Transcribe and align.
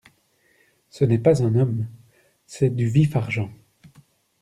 Ce 0.89 1.05
n’est 1.05 1.19
pas 1.19 1.43
un 1.43 1.53
homme, 1.53 1.85
c’est 2.47 2.71
du 2.75 2.87
vif-argent!… 2.87 3.51